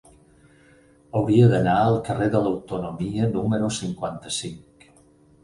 Hauria 1.19 1.49
d'anar 1.51 1.75
al 1.81 1.97
carrer 2.07 2.31
de 2.37 2.41
l'Autonomia 2.47 3.29
número 3.35 3.71
cinquanta-cinc. 3.79 4.91